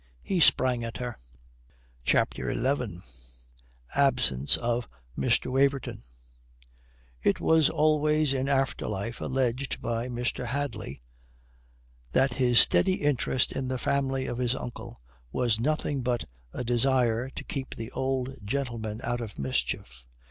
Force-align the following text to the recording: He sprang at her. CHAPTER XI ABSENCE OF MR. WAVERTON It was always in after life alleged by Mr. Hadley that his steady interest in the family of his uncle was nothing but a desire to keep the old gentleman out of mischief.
He 0.23 0.39
sprang 0.39 0.83
at 0.83 0.97
her. 0.97 1.15
CHAPTER 2.05 2.51
XI 2.51 3.01
ABSENCE 3.95 4.57
OF 4.57 4.89
MR. 5.15 5.45
WAVERTON 5.51 6.03
It 7.21 7.39
was 7.39 7.69
always 7.69 8.33
in 8.33 8.49
after 8.49 8.87
life 8.87 9.21
alleged 9.21 9.79
by 9.79 10.09
Mr. 10.09 10.47
Hadley 10.47 11.01
that 12.13 12.33
his 12.33 12.59
steady 12.59 12.93
interest 12.95 13.51
in 13.51 13.67
the 13.67 13.77
family 13.77 14.25
of 14.25 14.39
his 14.39 14.55
uncle 14.55 14.99
was 15.31 15.59
nothing 15.59 16.01
but 16.01 16.25
a 16.51 16.63
desire 16.63 17.29
to 17.29 17.43
keep 17.43 17.75
the 17.75 17.91
old 17.91 18.35
gentleman 18.43 19.01
out 19.03 19.21
of 19.21 19.37
mischief. 19.37 20.07